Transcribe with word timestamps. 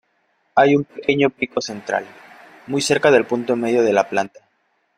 Hay 0.55 0.75
un 0.75 0.83
pequeño 0.83 1.29
pico 1.29 1.61
central, 1.61 2.07
muy 2.65 2.81
cerca 2.81 3.11
del 3.11 3.25
punto 3.27 3.55
medio 3.55 3.83
de 3.83 3.93
la 3.93 4.09
planta. 4.09 4.39